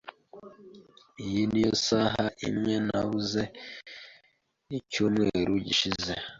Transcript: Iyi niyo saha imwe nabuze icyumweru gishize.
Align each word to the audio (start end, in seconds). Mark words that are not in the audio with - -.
Iyi 1.23 1.41
niyo 1.49 1.71
saha 1.85 2.25
imwe 2.47 2.75
nabuze 2.87 3.43
icyumweru 4.77 5.53
gishize. 5.67 6.11